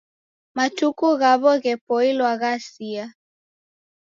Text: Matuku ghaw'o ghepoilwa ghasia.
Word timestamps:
Matuku 0.55 1.05
ghaw'o 1.19 1.51
ghepoilwa 1.63 2.31
ghasia. 2.41 3.05